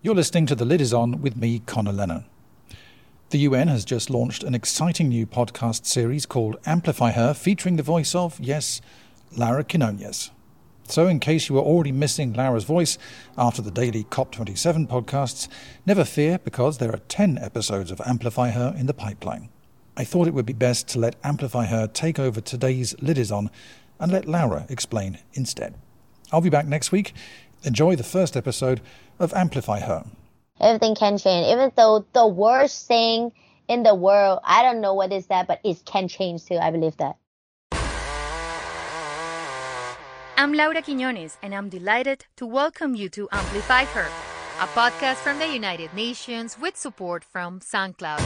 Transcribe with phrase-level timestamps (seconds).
[0.00, 2.24] You're listening to The Lid Is On with me, Conor Lennon.
[3.30, 7.82] The UN has just launched an exciting new podcast series called Amplify Her, featuring the
[7.82, 8.80] voice of, yes,
[9.36, 10.30] Lara Quinones.
[10.84, 12.96] So, in case you were already missing Lara's voice
[13.36, 15.48] after the daily COP27 podcasts,
[15.84, 19.48] never fear because there are 10 episodes of Amplify Her in the pipeline.
[19.96, 23.32] I thought it would be best to let Amplify Her take over today's Lid Is
[23.32, 23.50] On
[23.98, 25.74] and let Lara explain instead.
[26.30, 27.14] I'll be back next week.
[27.64, 28.80] Enjoy the first episode
[29.18, 30.04] of Amplify Her.
[30.60, 31.48] Everything can change.
[31.48, 33.32] Even though the worst thing
[33.66, 36.56] in the world, I don't know what is that, but it can change too.
[36.56, 37.16] I believe that.
[40.36, 44.06] I'm Laura Quiñones, and I'm delighted to welcome you to Amplify Her,
[44.60, 48.22] a podcast from the United Nations with support from SoundCloud.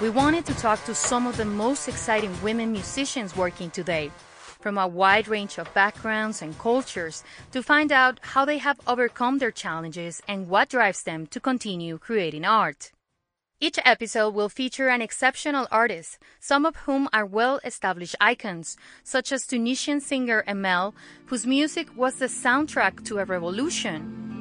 [0.00, 4.10] We wanted to talk to some of the most exciting women musicians working today,
[4.60, 9.38] from a wide range of backgrounds and cultures, to find out how they have overcome
[9.38, 12.92] their challenges and what drives them to continue creating art.
[13.62, 19.32] Each episode will feature an exceptional artist, some of whom are well established icons, such
[19.32, 20.94] as Tunisian singer Emel,
[21.26, 24.39] whose music was the soundtrack to a revolution.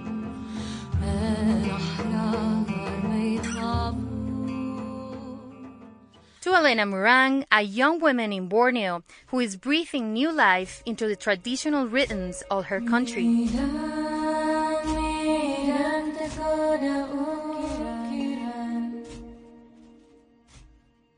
[6.50, 11.16] To Alena Murang, a young woman in Borneo who is breathing new life into the
[11.16, 13.48] traditional rhythms of her country.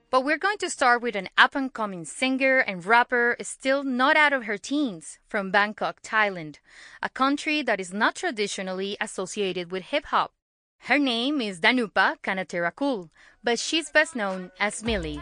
[0.10, 4.18] But we're going to start with an up and coming singer and rapper still not
[4.18, 6.58] out of her teens from Bangkok, Thailand,
[7.02, 10.34] a country that is not traditionally associated with hip hop.
[10.86, 13.12] Her name is Danupha Khanatheerakul,
[13.44, 15.22] but she's best known as Milli.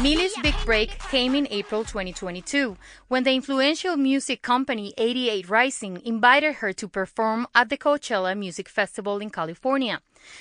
[0.00, 2.76] Milli's big break came in April 2022
[3.08, 8.68] when the influential music company 88 Rising invited her to perform at the Coachella Music
[8.68, 10.00] Festival in California.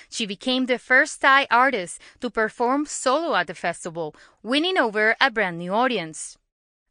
[0.09, 5.29] She became the first Thai artist to perform solo at the festival, winning over a
[5.29, 6.38] brand new audience.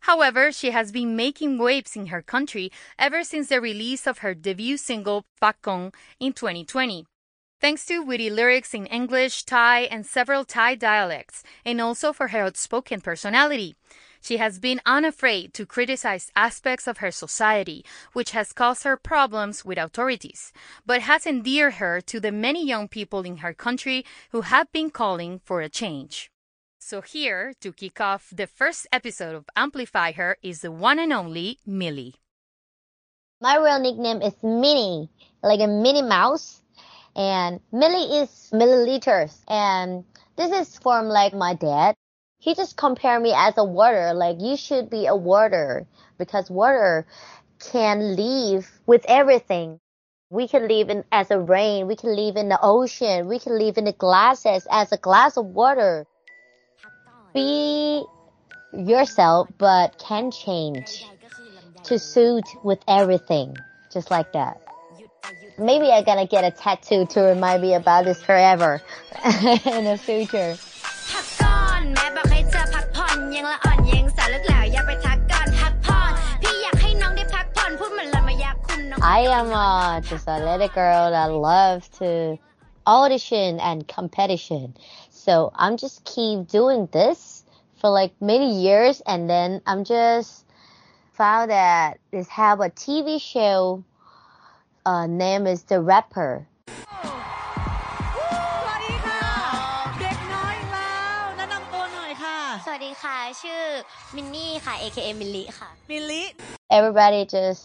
[0.00, 4.34] However, she has been making waves in her country ever since the release of her
[4.34, 7.06] debut single Pakong in 2020
[7.60, 12.44] thanks to witty lyrics in English, Thai, and several Thai dialects, and also for her
[12.44, 13.76] outspoken personality.
[14.22, 19.64] She has been unafraid to criticize aspects of her society, which has caused her problems
[19.64, 20.52] with authorities,
[20.84, 24.90] but has endeared her to the many young people in her country who have been
[24.90, 26.29] calling for a change.
[26.82, 31.12] So, here, to kick off the first episode of Amplify Her, is the one and
[31.12, 32.14] only Milli.
[33.38, 35.10] My real nickname is Minnie,
[35.42, 36.62] like a Minnie Mouse
[37.14, 39.44] and Milli is milliliters.
[39.46, 40.04] And
[40.36, 41.96] this is from like my dad.
[42.38, 45.86] He just compared me as a water, like you should be a water
[46.16, 47.06] because water
[47.58, 49.78] can live with everything.
[50.30, 51.88] We can live in as a rain.
[51.88, 53.28] We can live in the ocean.
[53.28, 56.06] We can live in the glasses as a glass of water.
[57.32, 58.04] Be
[58.72, 61.06] yourself, but can change
[61.84, 63.56] to suit with everything,
[63.92, 64.60] just like that
[65.60, 68.80] maybe I'm gonna get a tattoo to remind me about this forever
[69.24, 70.56] in the future.
[79.02, 82.38] I am uh, just a little girl that loves to
[82.86, 84.74] audition and competition.
[85.29, 87.43] So I'm just keep doing this
[87.79, 90.45] for like many years and then I'm just
[91.13, 93.83] found that this have a TV show
[94.85, 96.47] uh, name is the rapper.
[102.65, 103.61] สวัสดีค่ะ ชื่อ
[104.15, 106.23] มินนี่ค่ะ AKA มิลลิค่ะ มิลลิ
[106.77, 107.63] Everybody just,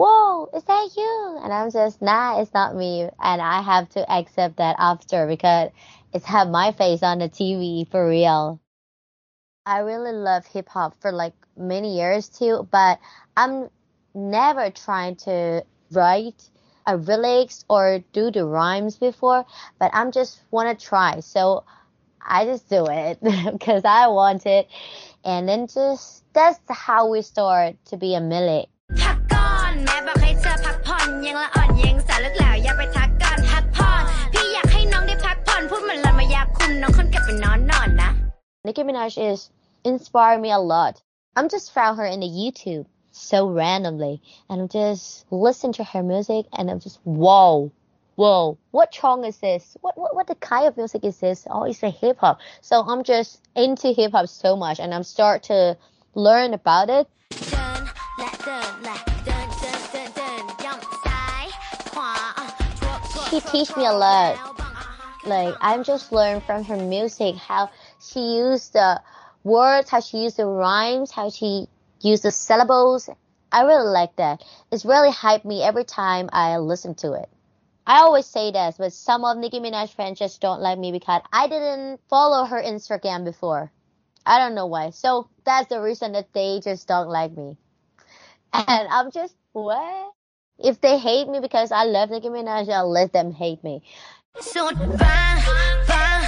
[0.00, 1.12] whoa, is that you?
[1.42, 2.92] And I'm just, nah, it's not me.
[3.30, 5.68] And I have to accept that after because
[6.13, 8.59] it's have my face on the TV for real.
[9.65, 12.99] I really love hip hop for like many years too, but
[13.35, 13.69] I'm
[14.13, 16.49] never trying to write
[16.85, 19.45] a lyrics or do the rhymes before,
[19.77, 21.19] but I'm just want to try.
[21.19, 21.65] So
[22.21, 23.19] I just do it
[23.51, 24.69] because I want it.
[25.25, 28.69] And then just, that's how we start to be a millet.
[38.63, 39.49] Nicki Minaj is
[39.83, 41.01] inspired me a lot.
[41.35, 46.03] I'm just found her in the YouTube so randomly and I'm just listen to her
[46.03, 47.71] music and I'm just whoa
[48.17, 49.77] whoa, what song is this?
[49.81, 51.45] What, what, what the kind of music is this?
[51.49, 52.39] Oh, it's a hip hop.
[52.61, 55.77] So I'm just into hip hop so much and I'm start to
[56.15, 57.07] learn about it.
[63.29, 64.46] She teach me a lot.
[65.23, 67.69] Like I'm just learn from her music how
[67.99, 69.01] she used the
[69.43, 71.67] words, how she used the rhymes, how she
[72.01, 73.09] used the syllables.
[73.51, 74.43] I really like that.
[74.71, 77.29] It's really hyped me every time I listen to it.
[77.85, 81.21] I always say this, but some of Nicki Minaj fans just don't like me because
[81.31, 83.71] I didn't follow her Instagram before.
[84.25, 84.89] I don't know why.
[84.89, 87.55] So that's the reason that they just don't like me.
[88.51, 90.11] And I'm just, what?
[90.59, 93.83] If they hate me because I love Nicki Minaj, I'll let them hate me.
[94.54, 95.34] สุดฟัง
[95.90, 96.18] ฟัง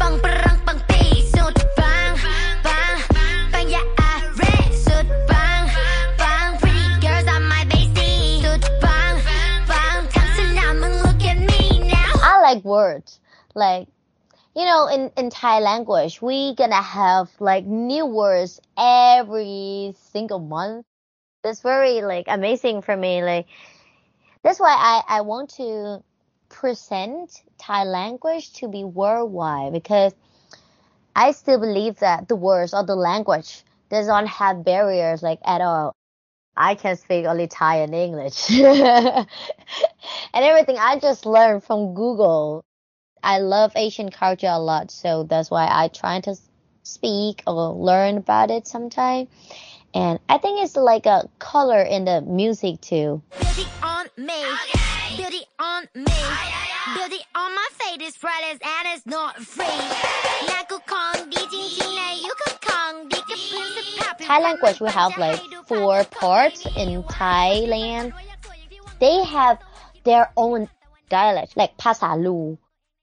[0.00, 1.02] ฟังปรังปังปี
[1.34, 2.08] สุดฟัง
[2.64, 2.94] ฟัง
[3.52, 4.42] ฟังอย่าอาเร
[4.86, 5.60] สุดฟัง
[6.20, 9.12] ฟัง pretty girls on my basie สุดฟัง
[9.70, 11.62] ฟังทั้งสนามมึง look at me
[11.94, 13.10] now I like words
[13.62, 13.84] like
[14.58, 20.84] you know in in Thai language we gonna have like new words every single month
[21.42, 23.46] that's very like amazing for me like
[24.42, 25.68] that's why I I want to
[26.51, 30.13] present Thai language to be worldwide because
[31.15, 35.61] I still believe that the words or the language does not have barriers like at
[35.61, 35.93] all.
[36.55, 38.51] I can speak only Thai and English.
[38.51, 39.27] and
[40.33, 42.63] everything I just learned from Google.
[43.23, 46.35] I love Asian culture a lot, so that's why I try to
[46.83, 49.27] speak or learn about it sometime.
[49.93, 53.21] And I think it's like a color in the music too.
[53.39, 54.43] Beauty on me.
[55.17, 56.13] Beauty on me.
[56.95, 59.65] Beauty on my face is priceless and it's not free.
[64.19, 68.13] Thai language we have like four parts in Thailand.
[68.99, 69.59] They have
[70.05, 70.69] their own
[71.09, 72.57] dialect, like Pasalu.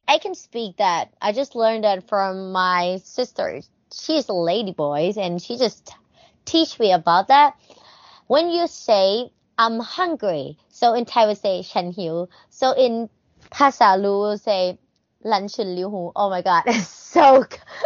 [0.06, 1.12] I can speak that.
[1.20, 3.60] I just learned that from my sister.
[3.92, 5.92] She's a lady boy and she just
[6.47, 7.55] teach me about that.
[8.27, 12.15] When you say I'm hungry, so in Thai we say ฉันหิว
[12.59, 12.93] so in
[13.55, 14.15] ภาษาลู
[14.45, 14.61] say
[15.27, 17.27] หลันฉุนลิวหู oh my god it's so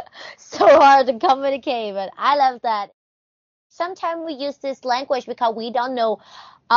[0.54, 2.86] so hard to communicate but I love that
[3.80, 6.12] sometimes we use this language because we don't know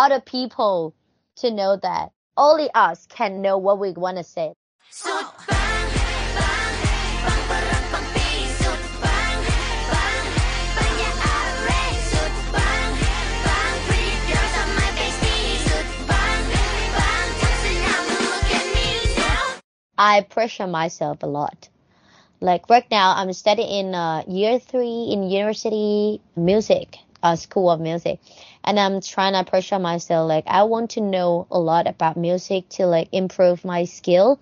[0.02, 0.94] other people
[1.40, 4.48] to know that only us can know what we want to say
[19.97, 21.69] I pressure myself a lot.
[22.41, 27.79] Like right now, I'm studying in uh, year three in university music, uh, school of
[27.79, 28.19] music,
[28.63, 30.27] and I'm trying to pressure myself.
[30.27, 34.39] Like I want to know a lot about music to like improve my skill.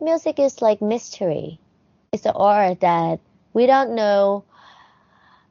[0.00, 1.60] Music is like mystery.
[2.12, 3.20] It's an art that
[3.52, 4.44] we don't know.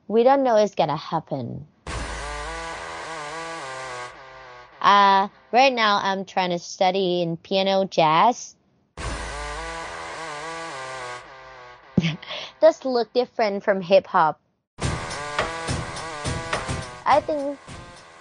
[0.07, 1.67] We don't know it's gonna happen.
[4.81, 8.54] Uh, right now I'm trying to study in piano jazz
[12.65, 14.41] does look different from hip hop.
[17.05, 17.59] I think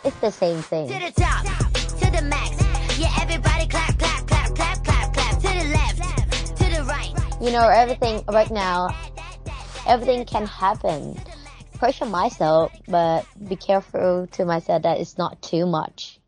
[0.05, 0.87] it's the same thing.
[0.89, 2.51] To the top, to the max.
[2.99, 5.35] Yeah, everybody clap, clap, clap, clap, clap, clap.
[5.37, 7.15] To the left, to the right.
[7.41, 8.95] You know, everything right now,
[9.87, 11.19] everything can happen.
[11.79, 16.21] Pressure myself, but be careful to myself that it's not too much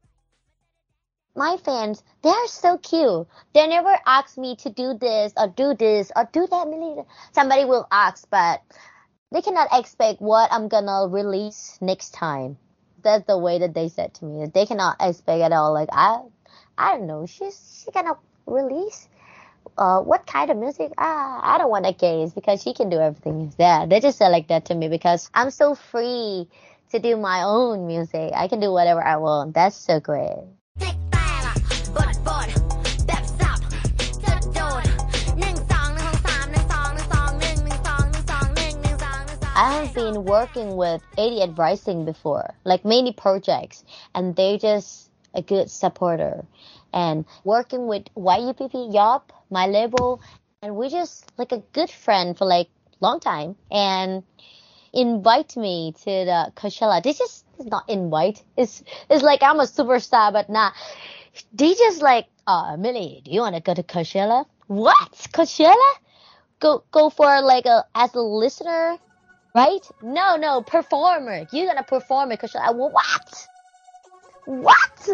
[1.37, 3.27] my fans, they are so cute.
[3.55, 7.07] They never ask me to do this or do this or do that.
[7.33, 8.63] Somebody will ask, but
[9.33, 12.59] they cannot expect what I'm gonna release next time.
[13.03, 14.47] That's the way that they said to me.
[14.47, 15.73] They cannot expect at all.
[15.73, 16.21] Like I,
[16.79, 17.27] I don't know.
[17.27, 18.17] She's she gonna
[18.47, 19.09] release.
[19.77, 20.93] Uh, what kind of music?
[20.97, 23.53] Ah, I don't want to guess because she can do everything.
[23.59, 26.49] Yeah, they just said like that to me because I'm so free
[26.91, 28.33] to do my own music.
[28.35, 29.55] I can do whatever I want.
[29.55, 30.45] That's so great.
[39.59, 45.71] I have been working with 88rising before, like many projects, and they just a good
[45.71, 46.45] supporter.
[46.93, 50.21] And working with YUPP Yop, my label,
[50.61, 52.69] and we just like a good friend for like
[53.01, 53.57] long time.
[53.71, 54.25] And
[54.93, 57.03] invite me to the Coachella.
[57.03, 58.43] This is not invite.
[58.59, 60.75] It's it's like I'm a superstar, but not.
[61.53, 64.47] They just like, uh, Milli, do you want to go to Coachella?
[64.67, 65.13] What?
[65.33, 65.93] Coachella?
[66.61, 68.99] Go go for like a as a listener
[69.57, 69.89] Right?
[70.03, 71.47] No, no, performer.
[71.51, 73.49] You're gonna perform it because I what?
[74.45, 75.09] What?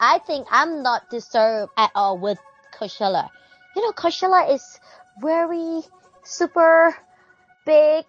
[0.00, 2.38] I think I'm not deserved at all with
[2.72, 3.30] Coachella.
[3.74, 4.78] You know, Coachella is
[5.20, 5.82] very
[6.22, 6.96] super
[7.66, 8.04] big,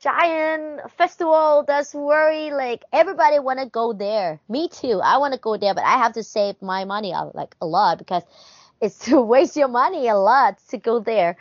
[0.00, 4.40] giant festival that's very like everybody want to go there.
[4.48, 5.00] Me too.
[5.02, 7.98] I want to go there, but I have to save my money like a lot
[7.98, 8.22] because
[8.80, 11.36] it's to waste your money a lot to go there.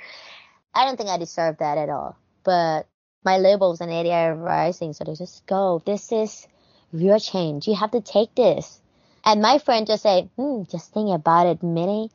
[0.74, 2.18] I don't think I deserve that at all.
[2.44, 2.88] But
[3.24, 5.82] my labels and 88rising, so they just go.
[5.86, 6.48] This is
[6.94, 7.68] real change.
[7.68, 8.82] You have to take this.
[9.26, 12.12] And my friend just say, hmm, just think about it, Minnie.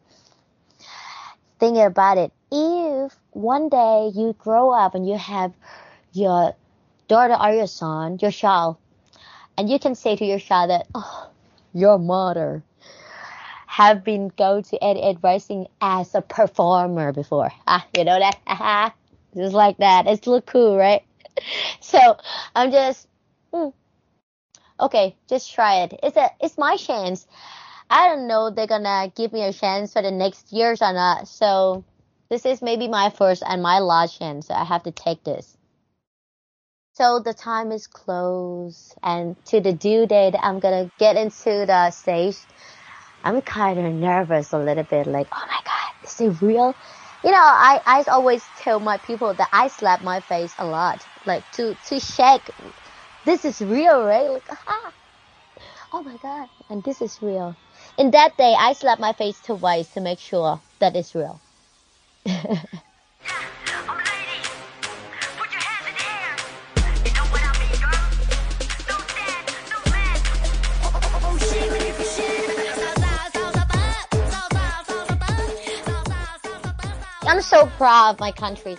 [1.59, 2.33] Think about it.
[2.51, 5.53] If one day you grow up and you have
[6.13, 6.55] your
[7.09, 8.77] daughter or your son, your child,
[9.57, 11.31] and you can say to your child that, oh,
[11.75, 12.63] your mother
[13.67, 17.51] have been go to Ed Rising as a performer before.
[17.67, 18.93] Ah, you know that?
[19.35, 20.07] just like that.
[20.07, 21.03] It's look cool, right?
[21.81, 22.17] so
[22.55, 23.07] I'm just,
[23.53, 23.73] mm,
[24.81, 25.99] okay, just try it.
[26.03, 27.27] It's a, it's my chance.
[27.91, 31.29] I don't know they're gonna give me a chance for the next years or not.
[31.29, 31.85] So
[32.29, 34.49] this is maybe my first and my last chance.
[34.49, 35.57] So I have to take this.
[37.01, 41.91] So the time is close and to the due date, I'm gonna get into the
[41.93, 42.37] stage.
[43.25, 46.75] I'm kind of nervous a little bit, like, oh my god, is it real?
[47.25, 51.03] You know, I, I always tell my people that I slap my face a lot,
[51.25, 52.51] like to, to shake.
[53.25, 54.29] This is real, right?
[54.29, 54.93] Like, ah,
[55.95, 57.57] oh my god, and this is real.
[57.97, 61.41] In that day, I slap my face twice to make sure that it's real.
[77.31, 78.77] I'm so proud of my country.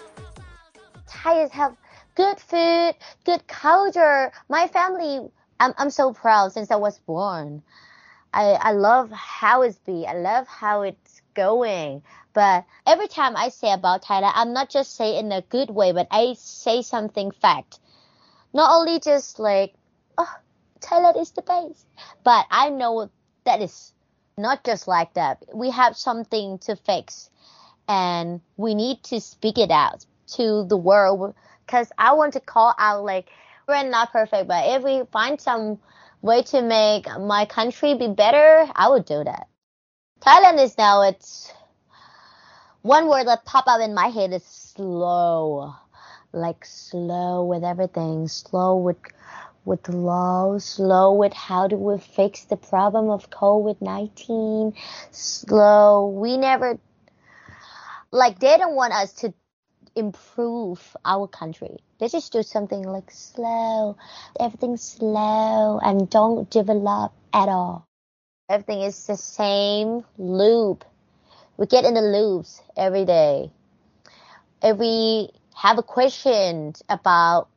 [1.08, 1.74] Thais have
[2.16, 4.34] good food, good culture.
[4.50, 7.64] My family, I'm, I'm so proud since I was born.
[8.34, 10.06] I, I love how it's be.
[10.06, 12.04] I love how it's going.
[12.34, 15.94] But every time I say about Thailand, I'm not just say in a good way,
[15.94, 17.80] but I say something fact.
[18.54, 19.76] Not only just like,
[20.18, 20.36] oh,
[20.82, 21.86] Thailand is the best,
[22.26, 23.10] but I know
[23.46, 23.94] that is
[24.38, 25.42] not just like that.
[25.56, 27.30] We have something to fix
[27.88, 31.36] and we need to speak it out to the world
[31.66, 33.30] because I want to call out like
[33.68, 35.80] we're not perfect, but if we find some
[36.22, 39.48] way to make my country be better, I would do that.
[40.20, 41.52] Thailand is now it's
[42.82, 45.74] one word that pop up in my head is slow.
[46.34, 48.98] Like slow with everything, slow with
[49.66, 54.74] with law, slow with how do we fix the problem of COVID-19,
[55.12, 56.08] slow.
[56.08, 56.80] We never
[58.12, 59.34] like they don't want us to
[59.96, 61.78] improve our country.
[62.00, 63.98] They just do something like slow,
[64.40, 67.86] everything slow and don't develop at all.
[68.50, 70.84] Everything is the same loop.
[71.58, 73.52] We get in the loops every day.
[74.62, 77.50] If we have a question about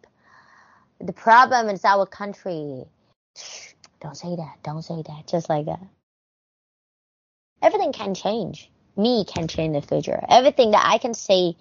[1.00, 2.84] the problem in our country,
[4.00, 5.80] don't say that, don't say that, just like that.
[7.62, 10.20] Everything can change me can change the future.
[10.28, 11.56] Everything that I can say,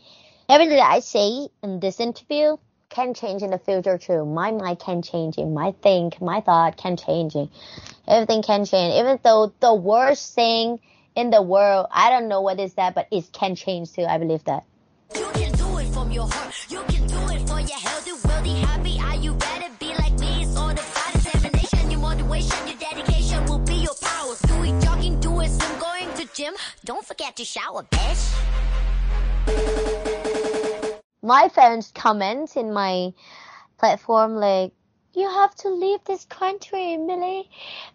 [0.49, 2.57] everything that I say in this interview
[2.89, 4.25] can change in the future too.
[4.25, 7.35] My mind can change, my think, my thought can change.
[8.07, 8.93] Everything can change.
[8.95, 10.79] Even though the worst thing
[11.15, 14.05] in the world, I don't know what is that, but it can change too.
[14.05, 14.63] I believe that.
[15.15, 16.53] You can do it from your heart.
[16.69, 18.99] You can do it for your happy.
[18.99, 19.67] Are you ready?
[19.79, 20.43] Be like me.
[20.43, 24.35] It's all the determination, your motivation, your dedication will be your power.
[24.47, 26.53] Do it jogging, do it swim, going to gym.
[26.85, 28.21] Don't forget to shower, bitch.
[31.21, 33.13] My fans comment in my
[33.77, 34.73] platform like,
[35.13, 37.47] you have to leave this country, Milli.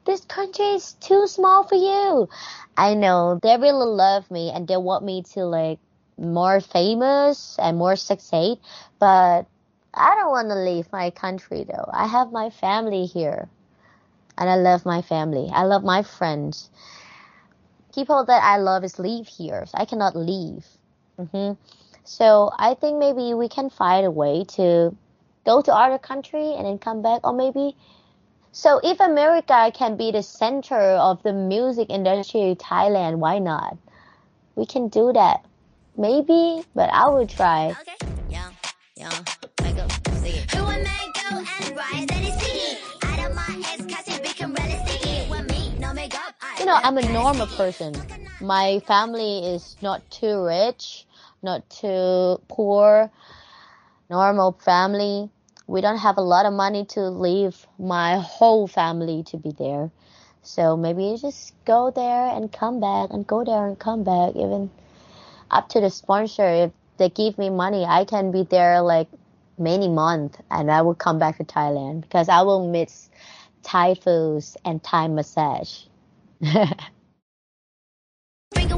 [0.07, 2.29] This country is too small for you.
[2.77, 5.79] I know they really love me and they want me to like
[6.17, 8.59] more famous and more succeed,
[8.99, 9.47] but
[9.93, 11.91] I don't want to leave my country though.
[11.93, 13.49] I have my family here
[14.39, 15.51] and I love my family.
[15.53, 16.71] I love my friends
[17.99, 19.67] people that I love is live here.
[19.67, 20.65] So I cannot leave.
[21.19, 21.55] Mm-hmm.
[22.05, 24.95] So I think maybe we can find a way to
[25.45, 27.75] go to other country and then come back, or maybe.
[28.53, 33.77] So if America can be the center of the music industry, Thailand, why not?
[34.55, 35.45] We can do that.
[35.97, 37.75] Maybe, but I will try.
[37.81, 37.99] Okay.
[38.31, 38.51] Yeah.
[38.97, 39.11] Yeah.
[46.69, 47.95] Know, I'm a normal person.
[48.41, 51.07] My family is not too rich,
[51.43, 53.11] not too poor.
[54.11, 55.31] Normal family.
[55.67, 59.91] We don't have a lot of money to leave my whole family to be there.
[60.43, 64.37] So maybe you just go there and come back and go there and come back.
[64.37, 64.71] Even
[65.51, 69.09] up to the sponsor, if they give me money, I can be there like
[69.59, 73.09] many months and I will come back to Thailand because I will miss
[73.63, 75.88] Thai foods and Thai massage.
[76.41, 76.79] Sprinkle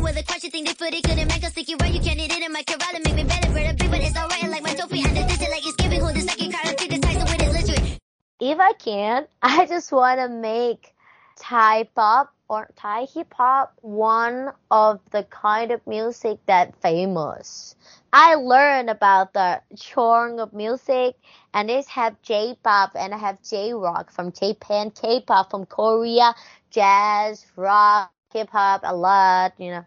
[0.00, 2.62] with a think they footy couldn't make us stick you can't eat it in my
[3.04, 3.52] make me better,
[4.00, 4.48] it's alright.
[4.48, 6.68] Like my this is like it's giving the second card.
[6.68, 7.98] I Tyson with his literally.
[8.40, 10.94] if I can, I just want to make
[11.38, 17.76] Thai pop or Thai hip hop one of the kind of music that famous.
[18.12, 21.14] I learned about the genre of music
[21.54, 26.34] and this have J-pop and I have J-rock from Japan, K-pop from Korea,
[26.70, 29.84] jazz, rock, hip hop, a lot, you know,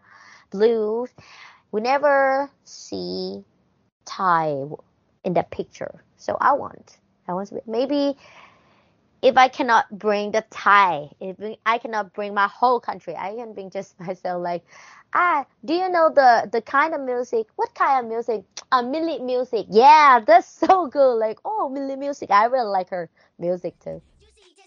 [0.51, 1.09] blues.
[1.71, 3.43] We never see
[4.05, 4.65] Thai
[5.23, 6.03] in the picture.
[6.17, 6.97] So I want,
[7.27, 8.17] I want to be, maybe
[9.21, 13.53] if I cannot bring the Thai, if I cannot bring my whole country, I can
[13.53, 14.41] bring just myself.
[14.43, 14.63] Like,
[15.13, 17.47] ah, do you know the the kind of music?
[17.55, 18.43] What kind of music?
[18.71, 19.67] Uh, Milli music.
[19.69, 21.15] Yeah, that's so good.
[21.15, 22.31] Like, oh, Milli music.
[22.31, 23.09] I really like her
[23.39, 24.01] music too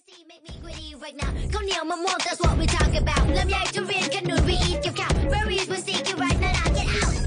[0.09, 1.33] see make me right now.
[1.85, 3.29] My that's what we talk about.
[3.29, 3.55] Let me
[4.11, 5.13] can we eat your cow?
[5.29, 5.69] Where is
[6.15, 6.65] right now?
[6.75, 7.27] Get out!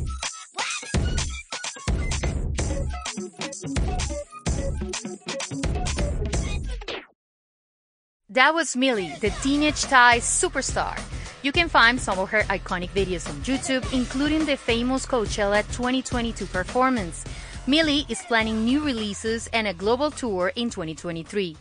[8.29, 10.99] That was Milli, the Teenage Thai superstar.
[11.41, 16.45] You can find some of her iconic videos on YouTube, including the famous Coachella 2022
[16.45, 17.25] performance.
[17.67, 21.55] Milli is planning new releases and a global tour in 2023.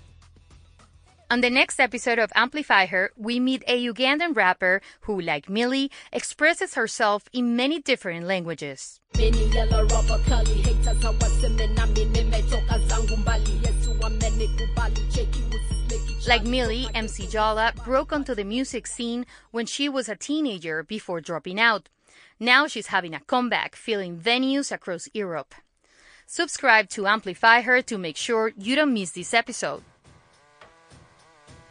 [1.30, 5.90] On the next episode of Amplify Her, we meet a Ugandan rapper who, like Milli,
[6.10, 8.98] expresses herself in many different languages.
[9.14, 16.44] Many yellow rubber curly haters hawaseme nami nimetoka zangu mbali Yesu amenikubali cheki usisleki Like
[16.44, 21.60] Milli, MC Yallah broke onto the music scene when she was a teenager before dropping
[21.60, 21.90] out.
[22.40, 25.54] Now she's having a comeback, filling venues across Europe.
[26.24, 29.82] Subscribe to Amplify Her to make sure you don't miss this episode.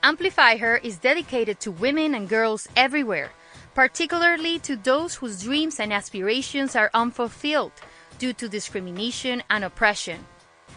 [0.07, 3.29] Amplify Her is dedicated to women and girls everywhere,
[3.75, 7.73] particularly to those whose dreams and aspirations are unfulfilled
[8.17, 10.25] due to discrimination and oppression.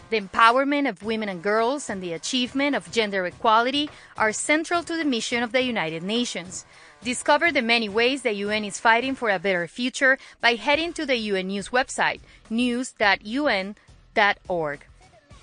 [0.09, 4.97] The empowerment of women and girls and the achievement of gender equality are central to
[4.97, 6.65] the mission of the United Nations.
[7.01, 11.05] Discover the many ways the UN is fighting for a better future by heading to
[11.05, 13.75] the UN News website, news.un.org.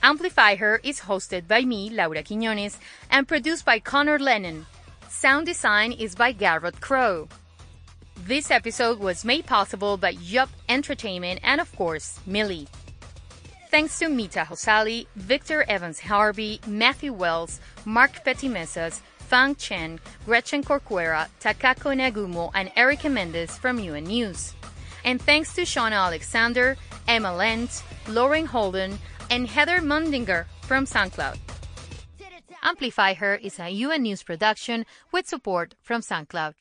[0.02, 2.78] Amplify Her is hosted by me, Laura Quiñones,
[3.10, 4.66] and produced by Conor Lennon.
[5.08, 7.28] Sound design is by Garrett Crow.
[8.16, 12.68] This episode was made possible by Yup Entertainment and, of course, Milli.
[13.70, 21.28] Thanks to Mita Hosali, Victor Evans Harvey, Matthew Wells, Mark Petimesas, Fang Chen, Gretchen Corcuera,
[21.40, 24.54] Takako Nagumo, and Erica Mendez from UN News.
[25.04, 28.98] And thanks to Shauna Alexander, Emma Lent, Lauren Holden,
[29.30, 31.38] and Heather Mundinger from SoundCloud.
[32.62, 36.54] Amplify Her is a UN News production with support from SoundCloud.